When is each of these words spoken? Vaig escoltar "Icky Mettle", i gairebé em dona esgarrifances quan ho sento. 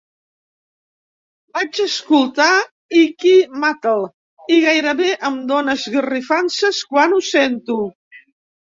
Vaig 1.57 1.81
escoltar 1.83 2.47
"Icky 3.01 3.35
Mettle", 3.67 4.09
i 4.57 4.61
gairebé 4.67 5.15
em 5.33 5.41
dona 5.55 5.79
esgarrifances 5.83 6.85
quan 6.93 7.19
ho 7.21 7.25
sento. 7.33 7.83